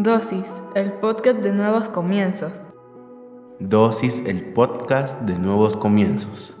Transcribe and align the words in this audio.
Dosis, 0.00 0.46
el 0.76 0.92
podcast 0.92 1.40
de 1.40 1.52
nuevos 1.52 1.88
comienzos. 1.88 2.52
Dosis, 3.58 4.22
el 4.26 4.44
podcast 4.54 5.22
de 5.22 5.40
nuevos 5.40 5.76
comienzos. 5.76 6.56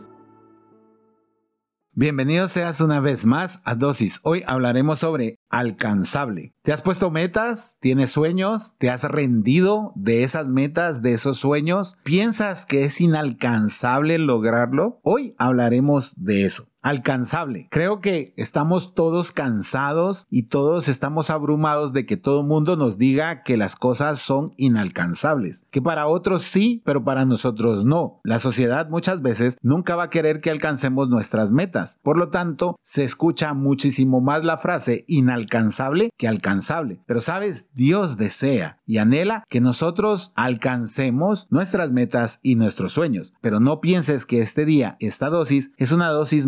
Bienvenidos 1.92 2.50
seas 2.50 2.80
una 2.80 2.98
vez 2.98 3.26
más 3.26 3.62
a 3.64 3.76
Dosis. 3.76 4.18
Hoy 4.24 4.42
hablaremos 4.44 4.98
sobre 4.98 5.36
alcanzable. 5.50 6.52
¿Te 6.62 6.72
has 6.72 6.82
puesto 6.82 7.12
metas? 7.12 7.78
¿Tienes 7.80 8.10
sueños? 8.10 8.74
¿Te 8.78 8.90
has 8.90 9.04
rendido 9.04 9.92
de 9.94 10.24
esas 10.24 10.48
metas, 10.48 11.02
de 11.02 11.12
esos 11.12 11.36
sueños? 11.36 12.00
¿Piensas 12.02 12.66
que 12.66 12.86
es 12.86 13.00
inalcanzable 13.00 14.18
lograrlo? 14.18 14.98
Hoy 15.04 15.36
hablaremos 15.38 16.24
de 16.24 16.44
eso 16.44 16.67
alcanzable. 16.82 17.68
Creo 17.70 18.00
que 18.00 18.34
estamos 18.36 18.94
todos 18.94 19.32
cansados 19.32 20.26
y 20.30 20.44
todos 20.44 20.88
estamos 20.88 21.30
abrumados 21.30 21.92
de 21.92 22.06
que 22.06 22.16
todo 22.16 22.40
el 22.40 22.46
mundo 22.46 22.76
nos 22.76 22.98
diga 22.98 23.42
que 23.42 23.56
las 23.56 23.76
cosas 23.76 24.18
son 24.18 24.54
inalcanzables, 24.56 25.66
que 25.70 25.82
para 25.82 26.06
otros 26.06 26.42
sí, 26.42 26.82
pero 26.84 27.04
para 27.04 27.24
nosotros 27.24 27.84
no. 27.84 28.20
La 28.24 28.38
sociedad 28.38 28.88
muchas 28.88 29.22
veces 29.22 29.58
nunca 29.62 29.96
va 29.96 30.04
a 30.04 30.10
querer 30.10 30.40
que 30.40 30.50
alcancemos 30.50 31.08
nuestras 31.08 31.52
metas. 31.52 32.00
Por 32.02 32.16
lo 32.16 32.28
tanto, 32.28 32.76
se 32.82 33.04
escucha 33.04 33.54
muchísimo 33.54 34.20
más 34.20 34.44
la 34.44 34.58
frase 34.58 35.04
inalcanzable 35.08 36.10
que 36.16 36.28
alcanzable. 36.28 37.02
Pero 37.06 37.20
sabes, 37.20 37.70
Dios 37.74 38.16
desea 38.16 38.80
y 38.86 38.98
anhela 38.98 39.44
que 39.48 39.60
nosotros 39.60 40.32
alcancemos 40.34 41.46
nuestras 41.50 41.92
metas 41.92 42.40
y 42.42 42.54
nuestros 42.54 42.92
sueños. 42.92 43.34
Pero 43.40 43.60
no 43.60 43.80
pienses 43.80 44.26
que 44.26 44.40
este 44.40 44.64
día, 44.64 44.96
esta 45.00 45.28
dosis, 45.28 45.72
es 45.76 45.92
una 45.92 46.08
dosis 46.08 46.46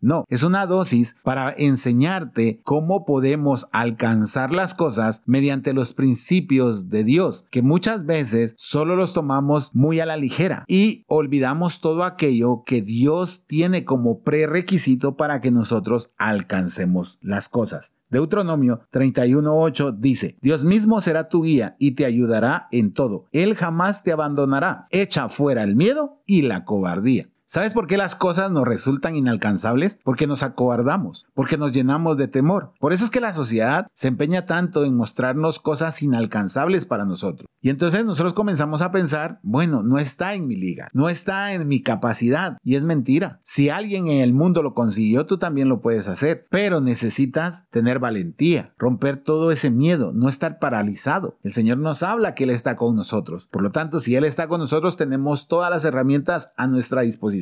no, 0.00 0.24
es 0.28 0.42
una 0.42 0.66
dosis 0.66 1.18
para 1.22 1.52
enseñarte 1.56 2.60
cómo 2.64 3.04
podemos 3.04 3.68
alcanzar 3.72 4.52
las 4.52 4.74
cosas 4.74 5.22
mediante 5.26 5.72
los 5.72 5.92
principios 5.92 6.88
de 6.90 7.04
Dios, 7.04 7.46
que 7.50 7.62
muchas 7.62 8.06
veces 8.06 8.54
solo 8.56 8.96
los 8.96 9.12
tomamos 9.12 9.74
muy 9.74 10.00
a 10.00 10.06
la 10.06 10.16
ligera 10.16 10.64
y 10.66 11.04
olvidamos 11.06 11.80
todo 11.80 12.04
aquello 12.04 12.62
que 12.64 12.82
Dios 12.82 13.44
tiene 13.46 13.84
como 13.84 14.22
prerequisito 14.22 15.16
para 15.16 15.40
que 15.40 15.50
nosotros 15.50 16.14
alcancemos 16.16 17.18
las 17.20 17.48
cosas. 17.48 17.98
Deuteronomio 18.10 18.80
31.8 18.90 19.98
dice, 19.98 20.38
Dios 20.40 20.64
mismo 20.64 21.00
será 21.00 21.28
tu 21.28 21.42
guía 21.42 21.76
y 21.78 21.92
te 21.92 22.06
ayudará 22.06 22.68
en 22.70 22.94
todo. 22.94 23.26
Él 23.32 23.54
jamás 23.54 24.02
te 24.02 24.12
abandonará. 24.12 24.86
Echa 24.90 25.28
fuera 25.28 25.62
el 25.62 25.76
miedo 25.76 26.22
y 26.24 26.42
la 26.42 26.64
cobardía. 26.64 27.28
¿Sabes 27.50 27.72
por 27.72 27.86
qué 27.86 27.96
las 27.96 28.14
cosas 28.14 28.50
nos 28.50 28.68
resultan 28.68 29.16
inalcanzables? 29.16 30.00
Porque 30.04 30.26
nos 30.26 30.42
acobardamos, 30.42 31.24
porque 31.32 31.56
nos 31.56 31.72
llenamos 31.72 32.18
de 32.18 32.28
temor. 32.28 32.74
Por 32.78 32.92
eso 32.92 33.06
es 33.06 33.10
que 33.10 33.22
la 33.22 33.32
sociedad 33.32 33.86
se 33.94 34.08
empeña 34.08 34.44
tanto 34.44 34.84
en 34.84 34.94
mostrarnos 34.94 35.58
cosas 35.58 36.02
inalcanzables 36.02 36.84
para 36.84 37.06
nosotros. 37.06 37.48
Y 37.62 37.70
entonces 37.70 38.04
nosotros 38.04 38.34
comenzamos 38.34 38.82
a 38.82 38.92
pensar, 38.92 39.40
bueno, 39.42 39.82
no 39.82 39.98
está 39.98 40.34
en 40.34 40.46
mi 40.46 40.56
liga, 40.56 40.90
no 40.92 41.08
está 41.08 41.54
en 41.54 41.66
mi 41.66 41.80
capacidad. 41.80 42.58
Y 42.62 42.76
es 42.76 42.84
mentira. 42.84 43.40
Si 43.44 43.70
alguien 43.70 44.08
en 44.08 44.20
el 44.20 44.34
mundo 44.34 44.62
lo 44.62 44.74
consiguió, 44.74 45.24
tú 45.24 45.38
también 45.38 45.70
lo 45.70 45.80
puedes 45.80 46.06
hacer. 46.06 46.46
Pero 46.50 46.82
necesitas 46.82 47.66
tener 47.70 47.98
valentía, 47.98 48.74
romper 48.76 49.16
todo 49.16 49.52
ese 49.52 49.70
miedo, 49.70 50.12
no 50.12 50.28
estar 50.28 50.58
paralizado. 50.58 51.38
El 51.42 51.52
Señor 51.52 51.78
nos 51.78 52.02
habla 52.02 52.34
que 52.34 52.44
Él 52.44 52.50
está 52.50 52.76
con 52.76 52.94
nosotros. 52.94 53.46
Por 53.46 53.62
lo 53.62 53.72
tanto, 53.72 54.00
si 54.00 54.16
Él 54.16 54.24
está 54.24 54.48
con 54.48 54.60
nosotros, 54.60 54.98
tenemos 54.98 55.48
todas 55.48 55.70
las 55.70 55.86
herramientas 55.86 56.52
a 56.58 56.66
nuestra 56.66 57.00
disposición 57.00 57.37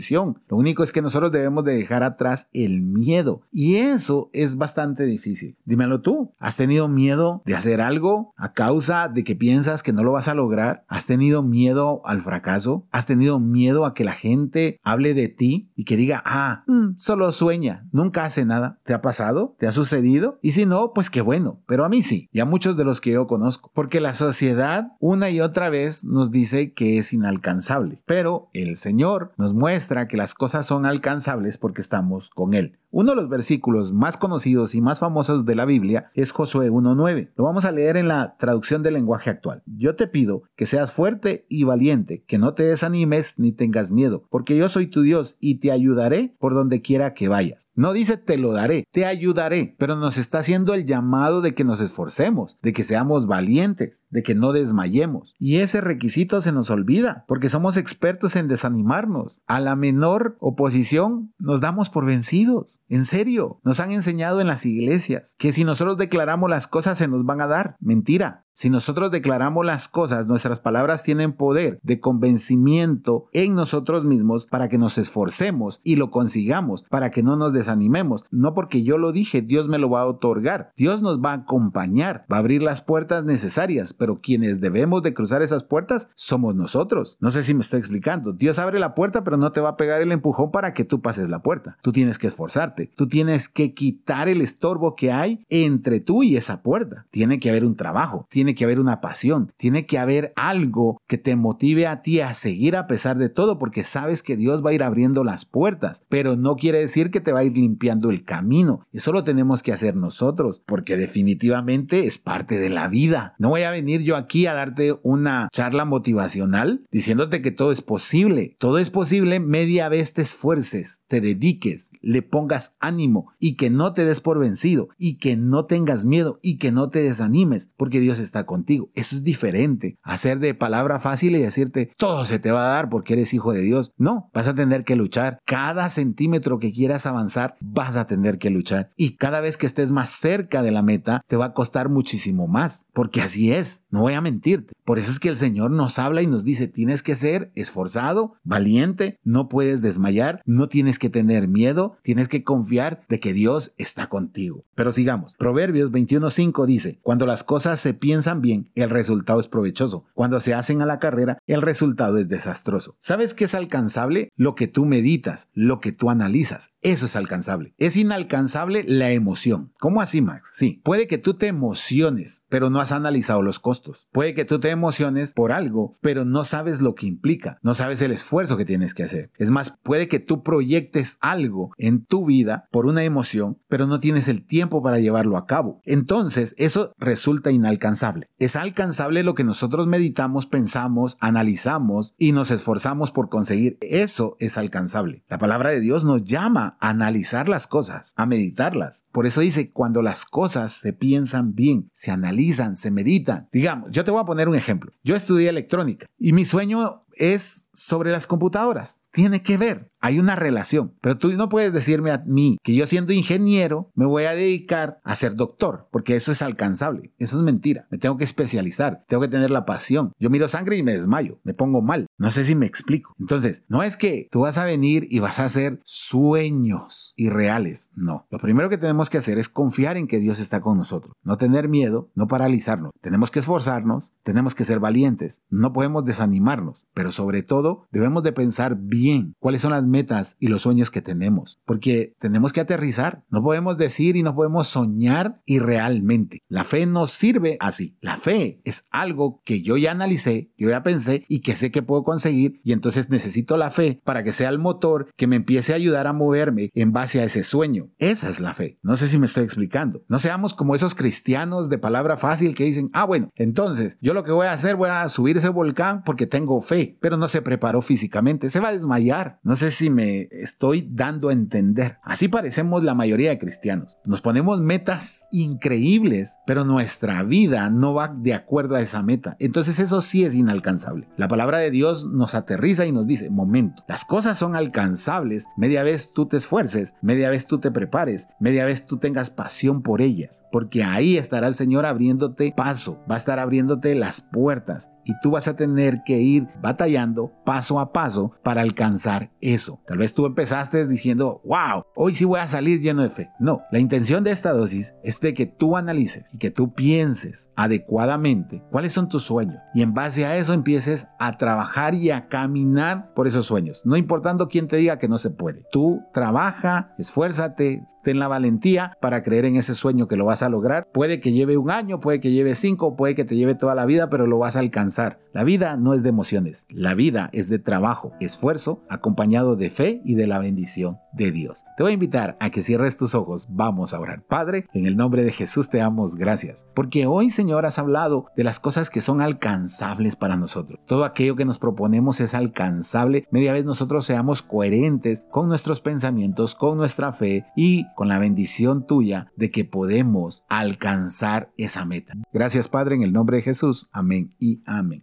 lo 0.49 0.57
único 0.57 0.83
es 0.83 0.93
que 0.93 1.03
nosotros 1.03 1.33
debemos 1.33 1.65
de 1.65 1.75
dejar 1.75 2.03
atrás 2.03 2.51
el 2.53 2.83
miedo. 2.83 3.43
Y 3.53 3.77
eso 3.77 4.31
es 4.33 4.57
bastante 4.57 5.05
difícil. 5.05 5.57
Dímelo 5.65 6.01
tú. 6.01 6.33
¿Has 6.39 6.57
tenido 6.57 6.89
miedo 6.89 7.43
de 7.45 7.55
hacer 7.55 7.81
algo 7.81 8.35
a 8.37 8.53
causa 8.53 9.09
de 9.09 9.25
que 9.25 9.37
piensas 9.37 9.83
que 9.83 9.93
no 9.93 10.03
lo 10.03 10.13
vas 10.13 10.29
a 10.29 10.35
lograr? 10.35 10.85
¿Has 10.89 11.07
tenido 11.07 11.43
miedo 11.43 12.03
al 12.05 12.21
fracaso? 12.21 12.87
¿Has 12.91 13.07
tenido 13.07 13.41
miedo 13.41 13.85
a 13.85 13.95
que 13.95 14.05
la 14.05 14.13
gente 14.13 14.81
hable 14.83 15.15
de 15.15 15.29
ti 15.29 15.71
y 15.77 15.85
que 15.85 15.97
diga, 15.97 16.23
ah, 16.25 16.65
mm, 16.67 16.97
solo 16.97 17.33
sueña, 17.33 17.87
nunca 17.93 18.25
hace 18.25 18.45
nada? 18.45 18.79
¿Te 18.85 18.95
ha 18.95 19.01
pasado? 19.01 19.55
¿Te 19.59 19.67
ha 19.67 19.73
sucedido? 19.73 20.39
Y 20.43 20.53
si 20.53 20.67
no, 20.67 20.93
pues 20.93 21.11
qué 21.11 21.21
bueno. 21.21 21.61
Pero 21.67 21.85
a 21.85 21.89
mí 21.89 22.03
sí. 22.03 22.29
Y 22.33 22.41
a 22.41 22.45
muchos 22.45 22.77
de 22.77 22.85
los 22.85 23.01
que 23.01 23.13
yo 23.13 23.27
conozco. 23.27 23.71
Porque 23.75 24.01
la 24.01 24.15
sociedad 24.15 24.93
una 25.01 25.31
y 25.31 25.41
otra 25.41 25.69
vez 25.71 26.05
nos 26.05 26.31
dice 26.31 26.73
que 26.73 26.99
es 26.99 27.13
inalcanzable. 27.13 28.03
Pero 28.07 28.49
el 28.53 28.77
Señor 28.77 29.33
nos 29.37 29.55
muestra 29.55 29.86
que 30.09 30.17
las 30.17 30.35
cosas 30.35 30.67
son 30.67 30.87
alcanzables 30.87 31.59
porque 31.59 31.81
estamos 31.81 32.31
con 32.31 32.55
Él. 32.55 32.79
Uno 32.99 33.11
de 33.11 33.17
los 33.17 33.29
versículos 33.29 33.93
más 33.93 34.17
conocidos 34.17 34.75
y 34.75 34.81
más 34.81 35.01
famosos 35.01 35.45
de 35.45 35.55
la 35.55 35.67
Biblia 35.67 36.11
es 36.15 36.31
Josué 36.31 36.71
1.9. 36.71 37.29
Lo 37.37 37.45
vamos 37.45 37.67
a 37.67 37.71
leer 37.71 37.99
en 37.99 38.09
la 38.09 38.39
traducción 38.39 38.83
del 38.83 38.95
lenguaje 38.95 39.29
actual. 39.29 39.63
Yo 39.67 39.97
te 39.97 40.07
pido 40.07 40.45
que 40.57 40.65
seas 40.65 40.93
fuerte 40.93 41.45
y 41.51 41.65
valiente, 41.65 42.25
que 42.27 42.39
no 42.39 42.55
te 42.55 42.63
desanimes 42.63 43.39
ni 43.39 43.53
tengas 43.53 43.93
miedo, 43.93 44.25
porque 44.31 44.57
yo 44.57 44.71
soy 44.71 44.87
tu 44.87 45.03
Dios 45.03 45.37
y 45.41 45.57
te 45.57 45.73
ayudaré 45.73 46.35
por 46.39 46.55
donde 46.55 46.81
quiera 46.81 47.13
que 47.13 47.29
vayas. 47.29 47.65
No 47.75 47.93
dice 47.93 48.17
te 48.17 48.39
lo 48.39 48.53
daré, 48.53 48.87
te 48.91 49.05
ayudaré, 49.05 49.77
pero 49.79 49.97
nos 49.97 50.17
está 50.17 50.39
haciendo 50.39 50.73
el 50.73 50.87
llamado 50.87 51.43
de 51.43 51.55
que 51.55 51.65
nos 51.65 51.83
esforcemos, 51.83 52.59
de 52.63 52.73
que 52.73 52.83
seamos 52.83 53.27
valientes, 53.27 54.05
de 54.09 54.23
que 54.23 54.35
no 54.35 54.53
desmayemos. 54.53 55.35
Y 55.39 55.57
ese 55.57 55.83
requisito 55.83 56.41
se 56.41 56.51
nos 56.53 56.71
olvida, 56.71 57.27
porque 57.29 57.51
somos 57.51 57.77
expertos 57.77 58.37
en 58.37 58.49
desanimarnos. 58.49 59.43
A 59.47 59.61
la 59.61 59.77
menor 59.77 60.39
oposición 60.41 61.35
nos 61.39 61.61
damos 61.61 61.91
por 61.91 62.07
vencidos. 62.07 62.81
En 62.89 63.05
serio, 63.05 63.61
nos 63.65 63.81
han 63.81 63.91
enseñado 63.91 64.41
en 64.41 64.47
las 64.47 64.65
iglesias 64.65 65.35
que 65.39 65.53
si 65.53 65.65
nosotros 65.65 65.97
declaramos 65.97 66.49
las 66.49 66.69
cosas 66.69 66.99
se 66.99 67.09
nos 67.09 67.25
van 67.25 67.41
a 67.41 67.47
dar. 67.47 67.77
Mentira. 67.81 68.46
Si 68.59 68.71
nosotros 68.71 69.11
declaramos 69.11 69.67
las 69.67 69.87
cosas, 69.87 70.29
nuestras 70.29 70.61
palabras 70.61 71.03
tienen 71.03 71.35
poder 71.35 71.79
de 71.83 72.01
convencimiento 72.01 73.27
en 73.33 73.55
nosotros 73.55 74.07
mismos 74.07 74.47
para 74.47 74.71
que 74.71 74.79
nos 74.79 74.97
esforcemos 74.97 75.83
y 75.85 75.97
lo 75.97 76.09
consigamos, 76.09 76.83
para 76.85 77.11
que 77.11 77.23
no 77.23 77.37
nos 77.37 77.53
desanimemos. 77.53 78.25
No 78.31 78.55
porque 78.55 78.83
yo 78.83 78.97
lo 78.97 79.13
dije, 79.13 79.43
Dios 79.43 79.69
me 79.69 79.77
lo 79.77 79.91
va 79.91 80.01
a 80.01 80.07
otorgar. 80.07 80.73
Dios 80.75 81.03
nos 81.03 81.21
va 81.21 81.33
a 81.33 81.43
acompañar, 81.43 82.25
va 82.33 82.37
a 82.37 82.39
abrir 82.39 82.63
las 82.63 82.81
puertas 82.81 83.27
necesarias, 83.27 83.93
pero 83.93 84.23
quienes 84.23 84.63
debemos 84.63 85.03
de 85.03 85.13
cruzar 85.13 85.43
esas 85.43 85.63
puertas 85.63 86.13
somos 86.15 86.57
nosotros. 86.57 87.19
No 87.21 87.31
sé 87.31 87.43
si 87.43 87.53
me 87.53 87.61
estoy 87.61 87.81
explicando. 87.81 88.33
Dios 88.33 88.59
abre 88.59 88.81
la 88.81 88.95
puerta, 88.95 89.23
pero 89.23 89.37
no 89.37 89.53
te 89.53 89.61
va 89.61 89.69
a 89.69 89.77
pegar 89.77 90.01
el 90.01 90.13
empujón 90.13 90.51
para 90.51 90.73
que 90.73 90.85
tú 90.85 91.03
pases 91.03 91.29
la 91.29 91.43
puerta. 91.43 91.77
Tú 91.83 91.93
tienes 91.93 92.19
que 92.19 92.29
esforzarte. 92.29 92.91
Tú 92.97 93.07
tienes 93.07 93.51
que 93.51 93.75
quitar 93.75 94.31
el 94.31 94.41
estorbo 94.41 94.97
que 94.97 95.13
hay 95.13 95.45
entre 95.51 96.01
tú 96.01 96.23
y 96.23 96.39
esa 96.39 96.63
puerta. 96.63 97.07
Tiene 97.11 97.39
que 97.39 97.51
haber 97.51 97.67
un 97.67 97.77
trabajo 97.77 98.27
que 98.55 98.65
haber 98.65 98.81
una 98.81 99.01
pasión, 99.01 99.53
tiene 99.57 99.87
que 99.87 99.99
haber 99.99 100.33
algo 100.37 101.01
que 101.07 101.19
te 101.19 101.37
motive 101.37 101.87
a 101.87 102.03
ti 102.03 102.21
a 102.21 102.35
seguir 102.35 102.77
a 102.77 102.87
pesar 102.87 103.19
de 103.19 103.29
todo, 103.29 103.59
porque 103.59 103.85
sabes 103.85 104.23
que 104.23 104.37
Dios 104.37 104.65
va 104.65 104.71
a 104.71 104.75
ir 104.75 104.83
abriendo 104.83 105.25
las 105.25 105.45
puertas, 105.45 106.07
pero 106.09 106.37
no 106.37 106.57
quiere 106.57 106.79
decir 106.79 107.11
que 107.11 107.21
te 107.21 107.33
va 107.33 107.41
a 107.41 107.45
ir 107.45 107.57
limpiando 107.57 108.11
el 108.11 108.25
camino. 108.25 108.87
Eso 108.93 109.13
lo 109.13 109.25
tenemos 109.25 109.63
que 109.63 109.73
hacer 109.73 109.97
nosotros, 109.97 110.63
porque 110.65 110.97
definitivamente 110.97 112.07
es 112.07 112.19
parte 112.19 112.59
de 112.59 112.71
la 112.71 112.89
vida. 112.89 113.35
No 113.39 113.51
voy 113.51 113.63
a 113.63 113.71
venir 113.71 114.03
yo 114.03 114.17
aquí 114.17 114.47
a 114.47 114.55
darte 114.55 114.99
una 115.03 115.49
charla 115.53 115.85
motivacional 115.85 116.87
diciéndote 116.91 117.43
que 117.43 117.51
todo 117.51 117.73
es 117.73 117.83
posible. 117.83 118.57
Todo 118.59 118.79
es 118.79 118.91
posible 118.91 119.41
media 119.41 119.89
vez 119.89 120.15
te 120.15 120.23
esfuerces, 120.23 121.05
te 121.09 121.21
dediques, 121.21 121.91
le 122.01 122.23
pongas 122.23 122.77
ánimo 122.81 123.33
y 123.39 123.57
que 123.57 123.71
no 123.71 123.93
te 123.93 124.05
des 124.05 124.21
por 124.21 124.39
vencido 124.39 124.89
y 124.99 125.19
que 125.19 125.37
no 125.37 125.67
tengas 125.67 126.05
miedo 126.05 126.39
y 126.43 126.59
que 126.59 126.73
no 126.73 126.91
te 126.91 127.03
desanimes, 127.03 127.73
porque 127.77 128.01
Dios 128.01 128.19
está 128.19 128.36
contigo. 128.45 128.91
Eso 128.95 129.17
es 129.17 129.25
diferente. 129.25 129.99
Hacer 130.03 130.39
de 130.39 130.55
palabra 130.55 130.99
fácil 130.99 131.37
y 131.37 131.43
decirte 131.43 131.93
todo 131.97 132.25
se 132.25 132.39
te 132.39 132.51
va 132.51 132.67
a 132.67 132.75
dar 132.75 132.89
porque 132.89 133.15
eres 133.15 133.35
hijo 133.35 133.53
de 133.53 133.61
Dios. 133.61 133.95
No, 133.97 134.31
vas 134.35 134.49
a 134.49 134.55
tener 134.55 134.85
que 134.85 134.97
luchar. 134.97 135.41
Cada 135.45 135.89
centímetro 135.91 136.59
que 136.59 136.73
quieras 136.73 137.07
avanzar, 137.07 137.57
vas 137.61 137.97
a 137.97 138.07
tener 138.07 138.39
que 138.39 138.51
luchar. 138.51 138.91
Y 138.97 139.17
cada 139.17 139.41
vez 139.41 139.57
que 139.57 139.67
estés 139.67 139.91
más 139.91 140.11
cerca 140.11 140.63
de 140.63 140.73
la 140.73 140.83
meta, 140.83 141.23
te 141.27 141.37
va 141.37 141.47
a 141.47 141.53
costar 141.55 141.89
muchísimo 141.89 142.47
más. 142.47 142.89
Porque 142.93 143.23
así 143.23 143.53
es. 143.53 143.87
No 143.91 144.01
voy 144.01 144.15
a 144.15 144.21
mentirte. 144.21 144.73
Por 144.85 144.99
eso 144.99 145.11
es 145.11 145.21
que 145.21 145.29
el 145.29 145.37
Señor 145.37 145.71
nos 145.71 145.99
habla 145.99 146.23
y 146.23 146.27
nos 146.27 146.45
dice, 146.45 146.69
tienes 146.69 147.03
que 147.03 147.15
ser 147.15 147.51
esforzado, 147.55 148.35
valiente, 148.45 149.19
no 149.25 149.49
puedes 149.49 149.83
desmayar, 149.83 150.43
no 150.45 150.69
tienes 150.69 150.99
que 150.99 151.11
tener 151.11 151.49
miedo, 151.49 151.97
tienes 152.03 152.29
que 152.29 152.45
confiar 152.45 153.05
de 153.09 153.21
que 153.21 153.33
Dios 153.33 153.75
está 153.79 154.09
contigo. 154.09 154.65
Pero 154.75 154.93
sigamos. 154.93 155.35
Proverbios 155.39 155.91
21.5 155.91 156.67
dice, 156.67 156.99
cuando 157.03 157.27
las 157.27 157.43
cosas 157.43 157.81
se 157.81 157.95
piensan 157.95 158.26
bien, 158.35 158.71
el 158.75 158.91
resultado 158.91 159.41
es 159.41 159.49
provechoso. 159.49 160.07
Cuando 160.15 160.41
se 160.41 160.55
hacen 160.55 160.83
a 160.83 160.87
la 160.87 160.99
carrera, 160.99 161.39
el 161.47 161.63
resultado 161.63 162.19
es 162.19 162.29
desastroso. 162.29 162.97
¿Sabes 162.99 163.35
qué 163.35 163.45
es 163.45 163.55
alcanzable? 163.55 164.31
Lo 164.37 164.55
que 164.55 164.67
tú 164.67 164.85
meditas, 164.85 165.51
lo 165.55 165.81
que 165.81 165.93
tú 165.93 166.11
analizas. 166.11 166.77
Eso 166.83 167.07
es 167.07 167.17
alcanzable. 167.17 167.75
Es 167.79 167.97
inalcanzable 167.97 168.85
la 168.87 169.11
emoción. 169.13 169.73
¿Cómo 169.79 170.01
así, 170.01 170.21
Max? 170.21 170.53
Sí, 170.55 170.81
puede 170.85 171.07
que 171.07 171.19
tú 171.19 171.35
te 171.35 171.47
emociones, 171.47 172.47
pero 172.49 172.71
no 172.71 172.81
has 172.81 172.93
analizado 172.93 173.43
los 173.43 173.61
costos. 173.61 174.09
Puede 174.13 174.35
que 174.35 174.45
tú 174.45 174.59
te 174.59 174.71
emociones 174.71 175.33
por 175.33 175.53
algo, 175.53 175.97
pero 176.01 176.25
no 176.25 176.45
sabes 176.45 176.81
lo 176.81 176.95
que 176.95 177.07
implica. 177.07 177.59
No 177.63 177.75
sabes 177.75 178.03
el 178.03 178.13
esfuerzo 178.13 178.57
que 178.57 178.65
tienes 178.65 178.95
que 178.95 179.05
hacer. 179.05 179.31
Es 179.37 179.51
más, 179.51 179.79
puede 179.83 180.09
que 180.09 180.19
tú 180.19 180.43
proyectes 180.43 181.19
algo 181.21 181.73
en 181.79 182.05
tu 182.05 182.27
vida 182.27 182.69
por 182.71 182.87
una 182.87 183.05
emoción, 183.05 183.59
pero 183.69 183.87
no 183.87 184.01
tienes 184.01 184.29
el 184.29 184.45
tiempo 184.45 184.83
para 184.83 184.99
llevarlo 184.99 185.37
a 185.37 185.47
cabo. 185.47 185.81
Entonces, 185.85 186.55
eso 186.59 186.93
resulta 186.99 187.51
inalcanzable 187.51 188.16
Es 188.39 188.57
alcanzable 188.57 189.23
lo 189.23 189.35
que 189.35 189.45
nosotros 189.45 189.87
meditamos, 189.87 190.47
pensamos, 190.47 191.17
analizamos 191.21 192.15
y 192.19 192.33
nos 192.33 192.51
esforzamos 192.51 193.11
por 193.11 193.29
conseguir. 193.29 193.79
Eso 193.81 194.37
es 194.39 194.59
alcanzable. 194.59 195.25
La 195.29 195.39
palabra 195.39 195.71
de 195.71 195.81
Dios 195.81 196.05
nos 196.05 196.25
llama 196.25 196.77
a 196.81 196.91
analizar 196.91 197.49
las 197.49 197.67
cosas, 197.67 198.13
a 198.17 198.27
meditarlas. 198.27 199.07
Por 199.13 199.27
eso 199.27 199.41
dice, 199.41 199.71
cuando 199.71 200.03
las 200.03 200.25
cosas 200.25 200.73
se 200.73 200.93
piensan 200.93 201.55
bien, 201.55 201.91
se 201.93 202.11
analizan, 202.11 202.77
se 202.77 202.91
meditan. 202.91 203.49
Digamos, 203.53 203.91
yo 203.91 204.05
te 204.05 204.11
voy 204.11 204.21
a 204.21 204.27
poner 204.27 204.49
un 204.49 204.55
ejemplo. 204.55 204.93
Yo 205.03 205.17
estudié 205.17 205.49
electrónica 205.49 206.07
y 206.19 206.33
mi 206.33 206.45
sueño 206.45 207.06
es 207.17 207.71
sobre 207.73 208.13
las 208.13 208.27
computadoras. 208.27 209.03
Tiene 209.11 209.43
que 209.43 209.57
ver, 209.57 209.91
hay 210.01 210.19
una 210.19 210.37
relación. 210.37 210.95
Pero 211.01 211.19
tú 211.19 211.33
no 211.33 211.49
puedes 211.49 211.73
decirme 211.73 212.11
a 212.11 212.23
mí 212.27 212.59
que 212.63 212.75
yo 212.75 212.87
siendo 212.87 213.13
ingeniero 213.13 213.91
me 213.95 214.07
voy 214.07 214.25
a 214.25 214.33
dedicar 214.33 215.01
a 215.03 215.15
ser 215.15 215.35
doctor, 215.35 215.89
porque 215.91 216.17
eso 216.17 216.33
es 216.33 216.43
alcanzable. 216.43 217.13
Eso 217.19 217.37
es 217.39 217.43
mentira. 217.43 217.87
Me 217.91 217.99
tengo 217.99 218.17
que 218.17 218.25
especializar, 218.25 219.05
tengo 219.09 219.23
que 219.23 219.29
tener 219.29 219.51
la 219.51 219.65
pasión. 219.65 220.13
Yo 220.19 220.31
miro 220.31 220.49
sangre 220.49 220.77
y 220.77 220.83
me 220.83 220.93
desmayo, 220.93 221.41
me 221.43 221.55
pongo 221.55 221.83
mal. 221.83 222.06
No 222.19 222.31
sé 222.31 222.45
si 222.45 222.55
me 222.55 222.67
explico. 222.67 223.15
Entonces, 223.19 223.67
no 223.69 223.83
es 223.83 223.97
que 223.97 224.29
tú 224.31 224.41
vas 224.41 224.59
a 224.59 224.65
venir 224.65 225.07
y 225.11 225.19
vas 225.19 225.39
a 225.39 225.45
hacer 225.45 225.81
sueños 225.85 227.13
irreales. 227.17 227.93
No. 227.95 228.27
Lo 228.31 228.39
primero 228.39 228.69
que 228.69 228.79
tenemos 228.79 229.11
que 229.11 229.19
hacer 229.19 229.39
es 229.39 229.49
confiar 229.49 229.97
en 229.97 230.07
que 230.07 230.19
Dios 230.19 230.41
está 230.41 230.61
con 230.61 230.77
nosotros. 230.77 231.13
No 231.23 231.37
tener 231.37 231.69
miedo, 231.69 232.11
no 232.15 232.27
paralizarnos. 232.27 232.93
Tenemos 233.01 233.31
que 233.31 233.41
esforzarnos, 233.41 234.15
tenemos 234.23 234.55
que 234.55 234.65
ser 234.65 234.81
valientes. 234.81 235.45
No 235.51 235.73
podemos 235.73 236.05
desanimarnos, 236.05 236.87
pero 236.95 237.11
sobre 237.11 237.43
todo 237.43 237.87
debemos 237.91 238.23
de 238.23 238.33
pensar 238.33 238.77
bien 238.77 239.35
cuáles 239.39 239.63
son 239.63 239.73
las 239.73 239.85
metas 239.85 240.37
y 240.41 240.49
los 240.49 240.63
sueños 240.63 240.91
que 240.91 241.03
tenemos, 241.03 241.59
porque 241.65 242.15
tenemos 242.19 242.53
que 242.53 242.61
aterrizar, 242.61 243.25
no 243.31 243.43
podemos 243.43 243.77
decir 243.77 244.17
y 244.17 244.23
no 244.23 244.35
podemos 244.35 244.69
soñar 244.69 245.43
irrealmente. 245.45 246.43
La 246.49 246.65
fe 246.65 246.87
no 246.87 247.07
sirve 247.07 247.57
así. 247.61 247.97
La 248.01 248.17
fe 248.17 248.61
es 248.65 248.89
algo 248.91 249.43
que 249.45 249.63
yo 249.63 249.77
ya 249.77 249.93
analicé, 249.93 250.53
yo 250.57 250.71
ya 250.71 250.83
pensé 250.83 251.25
y 251.29 251.41
que 251.41 251.55
sé 251.55 251.71
que 251.71 251.83
puedo 251.83 252.05
conseguir 252.07 252.61
y 252.63 252.73
entonces 252.73 253.11
necesito 253.11 253.57
la 253.57 253.73
fe 253.73 254.01
para 254.05 254.23
que 254.23 254.33
sea 254.33 254.49
el 254.49 254.61
motor 254.61 255.09
que 255.17 255.27
me 255.27 255.37
empiece 255.37 255.73
a 255.73 255.77
ayudar 255.77 256.07
a 256.07 256.13
moverme 256.13 256.71
en 256.73 256.93
base 256.93 257.21
a 257.21 257.25
ese 257.25 257.43
sueño. 257.43 257.91
Esa 257.99 258.31
es 258.31 258.39
la 258.39 258.55
fe. 258.55 258.79
No 258.83 258.95
sé 258.95 259.09
si 259.09 259.19
me 259.19 259.27
estoy 259.27 259.43
explicando. 259.43 260.05
No 260.09 260.21
seamos 260.21 260.55
como 260.55 260.77
esos 260.77 260.95
cristianos 260.95 261.69
de 261.69 261.79
palabra 261.79 262.17
fácil 262.17 262.55
que 262.55 262.63
dicen, 262.63 262.91
ah, 262.93 263.05
bueno, 263.05 263.33
entonces 263.35 263.99
yo 264.01 264.15
lo 264.15 264.23
que 264.23 264.31
voy 264.31 264.47
a 264.47 264.53
hacer, 264.53 264.77
voy 264.77 264.89
a 264.89 265.09
subir 265.09 265.37
ese 265.37 265.49
volcán 265.49 266.05
porque 266.05 266.29
tengo 266.29 266.63
fe, 266.63 266.97
pero 267.01 267.17
no 267.17 267.27
se 267.27 267.43
preparó 267.43 267.83
físicamente, 267.83 268.51
se 268.51 268.61
va 268.61 268.69
a 268.69 268.73
desmayar. 268.73 269.41
No 269.43 269.57
sé 269.57 269.73
si 269.73 269.91
me 269.91 270.29
estoy 270.31 270.89
dando 270.89 271.29
a 271.29 271.33
entender. 271.33 271.99
Así 272.05 272.29
parecemos 272.29 272.85
la 272.85 272.95
mayoría 272.95 273.31
de 273.31 273.39
cristianos. 273.41 273.99
Nos 274.05 274.23
ponemos 274.23 274.61
metas 274.61 275.27
increíbles, 275.33 276.39
pero 276.47 276.65
nuestra 276.65 277.25
vida 277.25 277.69
no 277.69 277.95
va 277.95 278.09
de 278.09 278.33
acuerdo 278.33 278.77
a 278.77 278.81
esa 278.81 279.03
meta. 279.03 279.37
Entonces 279.41 279.81
eso 279.81 280.01
sí 280.03 280.25
es 280.25 280.37
inalcanzable. 280.37 281.09
La 281.17 281.27
palabra 281.27 281.59
de 281.59 281.73
Nos 282.05 282.35
aterriza 282.35 282.87
y 282.87 282.93
nos 282.93 283.07
dice, 283.07 283.31
momento, 283.31 283.83
las 283.89 284.05
cosas 284.05 284.39
son 284.39 284.55
alcanzables 284.57 285.49
media 285.57 285.83
vez 285.83 286.13
tú 286.13 286.27
te 286.27 286.37
esfuerces, 286.37 286.97
media 287.01 287.31
vez 287.31 287.47
tú 287.47 287.59
te 287.59 287.71
prepares, 287.71 288.31
media 288.39 288.65
vez 288.65 288.87
tú 288.87 288.99
tengas 288.99 289.31
pasión 289.31 289.83
por 289.83 290.01
ellas, 290.01 290.45
porque 290.53 290.85
ahí 290.85 291.17
estará 291.17 291.49
el 291.49 291.55
Señor 291.55 291.87
abriéndote 291.87 292.53
paso, 292.57 293.03
va 293.11 293.15
a 293.15 293.19
estar 293.19 293.39
abriéndote 293.39 293.95
las 293.95 294.21
puertas 294.21 294.95
y 295.05 295.13
tú 295.21 295.31
vas 295.31 295.49
a 295.49 295.57
tener 295.57 296.03
que 296.05 296.19
ir 296.19 296.49
batallando 296.61 297.33
paso 297.47 297.81
a 297.81 297.93
paso 297.93 298.33
para 298.43 298.61
alcanzar 298.61 299.31
eso. 299.41 299.81
Tal 299.87 299.99
vez 299.99 300.13
tú 300.13 300.27
empezaste 300.27 300.87
diciendo, 300.87 301.41
wow, 301.45 301.85
hoy 301.95 302.13
sí 302.13 302.27
voy 302.27 302.41
a 302.41 302.49
salir 302.49 302.81
lleno 302.81 303.03
de 303.03 303.09
fe. 303.09 303.31
No, 303.39 303.63
la 303.73 303.79
intención 303.79 304.25
de 304.25 304.33
esta 304.33 304.53
dosis 304.53 304.97
es 305.03 305.21
de 305.21 305.33
que 305.33 305.47
tú 305.47 305.77
analices 305.79 306.25
y 306.35 306.39
que 306.39 306.51
tú 306.51 306.75
pienses 306.75 307.53
adecuadamente 307.57 308.63
cuáles 308.71 308.93
son 308.93 309.09
tus 309.09 309.23
sueños 309.23 309.59
y 309.75 309.83
en 309.83 309.95
base 309.95 310.27
a 310.27 310.37
eso 310.37 310.53
empieces 310.53 311.11
a 311.19 311.37
trabajar 311.37 311.95
y 311.95 312.11
a 312.11 312.27
caminar 312.29 313.15
por 313.15 313.27
esos 313.27 313.47
sueños, 313.47 313.83
no 313.85 313.97
importando 313.97 314.49
quién 314.49 314.67
te 314.67 314.77
diga 314.77 314.99
que 314.99 315.09
no 315.09 315.19
se 315.19 315.31
puede. 315.31 315.65
Tú 315.71 316.03
trabaja, 316.13 316.95
esfuérzate, 316.99 317.85
ten 318.07 318.21
la 318.21 318.29
valentía 318.29 318.97
para 319.01 319.25
creer 319.25 319.47
en 319.47 319.57
ese 319.57 319.75
sueño 319.75 320.07
que 320.07 320.15
lo 320.15 320.27
vas 320.27 320.45
a 320.45 320.49
lograr. 320.49 320.87
Puede 320.93 321.21
que 321.21 321.33
lleve 321.33 321.57
un 321.57 321.73
año, 321.73 321.99
puede 321.99 322.21
que 322.21 322.31
lleve 322.31 322.55
cinco, 322.55 322.95
puede 322.95 323.17
que 323.17 323.25
te 323.25 323.35
lleve 323.35 323.57
toda 323.57 323.75
la 323.75 323.85
vida, 323.85 324.09
pero 324.09 324.29
lo 324.29 324.39
vas 324.39 324.55
a 324.55 324.61
alcanzar. 324.61 325.19
La 325.33 325.43
vida 325.43 325.77
no 325.77 325.93
es 325.93 326.05
de 326.05 326.11
emociones, 326.11 326.67
la 326.71 326.95
vida 326.95 327.31
es 327.33 327.49
de 327.49 327.59
trabajo, 327.59 328.13
esfuerzo, 328.21 328.85
acompañado 328.89 329.57
de 329.57 329.71
fe 329.71 330.03
y 330.05 330.15
de 330.15 330.29
la 330.29 330.39
bendición 330.39 331.01
de 331.17 331.33
Dios. 331.33 331.65
Te 331.77 331.83
voy 331.83 331.93
a 331.93 331.95
invitar 331.95 332.37
a 332.41 332.51
que 332.51 332.63
cierres 332.63 332.99
tus 332.99 333.15
ojos, 333.15 333.49
vamos 333.53 333.95
a 333.95 334.01
orar. 334.01 334.23
Padre, 334.23 334.69
en 334.73 334.87
el 334.87 334.97
nombre 334.97 335.25
de 335.25 335.33
Jesús 335.33 335.71
te 335.71 335.79
damos 335.79 336.17
gracias, 336.17 336.71
porque 336.75 337.07
hoy 337.07 337.31
Señor 337.31 337.67
has 337.67 337.79
hablado 337.79 338.27
de 338.37 338.45
las 338.45 338.61
cosas 338.61 338.91
que 338.91 339.01
son 339.01 339.21
alcanzables 339.21 340.17
para 340.17 340.37
nosotros. 340.37 340.79
Todo 340.87 341.05
aquello 341.05 341.37
que 341.37 341.45
nos 341.45 341.59
proponemos 341.59 342.21
es 342.21 342.35
alcanzable, 342.35 343.27
media 343.31 343.53
vez 343.53 343.65
nosotros 343.65 344.05
seamos 344.05 344.43
coherentes 344.43 345.25
con 345.31 345.49
nuestros 345.49 345.81
pensamientos, 345.81 346.55
con 346.55 346.77
nuestra 346.77 347.13
fe 347.13 347.47
y 347.57 347.87
con 347.95 348.09
la 348.09 348.19
bendición 348.19 348.87
tuya 348.87 349.33
de 349.37 349.51
que 349.51 349.65
podemos 349.65 350.45
alcanzar 350.49 351.53
esa 351.57 351.85
meta. 351.85 352.15
Gracias 352.33 352.69
Padre, 352.69 352.97
en 352.97 353.03
el 353.03 353.13
nombre 353.13 353.39
de 353.39 353.43
Jesús. 353.43 353.89
Amén 353.93 354.35
y 354.39 354.63
amén. 354.67 354.95